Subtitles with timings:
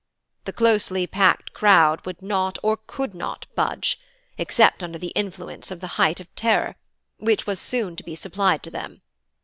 [0.45, 3.99] "The closely packed crowd would not or could not budge,
[4.35, 6.75] except under the influence of the height of terror,
[7.17, 9.03] which was soon to be supplied to them.